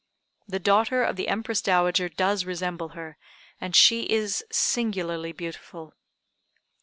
[0.47, 3.19] The daughter of the Empress Dowager does resemble her,
[3.59, 5.93] and she is singularly beautiful."